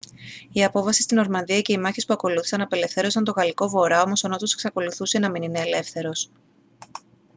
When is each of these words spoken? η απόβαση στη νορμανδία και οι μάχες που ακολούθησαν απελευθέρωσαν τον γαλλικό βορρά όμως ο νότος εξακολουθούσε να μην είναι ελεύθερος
η 0.51 0.63
απόβαση 0.63 1.01
στη 1.01 1.15
νορμανδία 1.15 1.61
και 1.61 1.73
οι 1.73 1.77
μάχες 1.77 2.05
που 2.05 2.13
ακολούθησαν 2.13 2.61
απελευθέρωσαν 2.61 3.23
τον 3.23 3.33
γαλλικό 3.37 3.69
βορρά 3.69 4.01
όμως 4.01 4.23
ο 4.23 4.27
νότος 4.27 4.53
εξακολουθούσε 4.53 5.19
να 5.19 5.29
μην 5.29 5.43
είναι 5.43 5.59
ελεύθερος 5.59 6.29